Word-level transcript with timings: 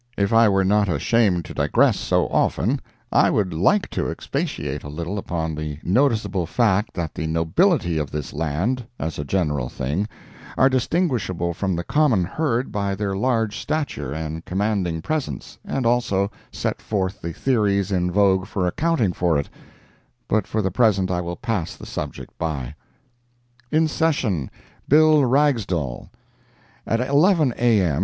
If 0.17 0.33
I 0.33 0.49
were 0.49 0.63
not 0.65 0.89
ashamed 0.89 1.45
to 1.45 1.53
digress 1.53 1.95
so 1.99 2.25
often 2.29 2.81
I 3.11 3.29
would 3.29 3.53
like 3.53 3.87
to 3.91 4.09
expatiate 4.09 4.81
a 4.83 4.89
little 4.89 5.19
upon 5.19 5.53
the 5.53 5.77
noticeable 5.83 6.47
fact 6.47 6.95
that 6.95 7.13
the 7.13 7.27
nobility 7.27 7.99
of 7.99 8.09
this 8.09 8.33
land, 8.33 8.83
as 8.97 9.19
a 9.19 9.23
general 9.23 9.69
thing, 9.69 10.07
are 10.57 10.69
distinguishable 10.71 11.53
from 11.53 11.75
the 11.75 11.83
common 11.83 12.23
herd 12.25 12.71
by 12.71 12.95
their 12.95 13.15
large 13.15 13.59
stature 13.59 14.11
and 14.11 14.43
commanding 14.43 15.03
presence, 15.03 15.59
and 15.63 15.85
also 15.85 16.31
set 16.51 16.81
forth 16.81 17.21
the 17.21 17.31
theories 17.31 17.91
in 17.91 18.09
vogue 18.09 18.47
for 18.47 18.65
accounting 18.65 19.13
for 19.13 19.37
it, 19.37 19.49
but 20.27 20.47
for 20.47 20.63
the 20.63 20.71
present 20.71 21.11
I 21.11 21.21
will 21.21 21.35
pass 21.35 21.75
the 21.75 21.85
subject 21.85 22.35
by. 22.39 22.73
IN 23.69 23.87
SESSION—BILL 23.87 25.25
RAGSDALE 25.25 26.09
At 26.87 27.01
11 27.01 27.53
A.M. 27.59 27.99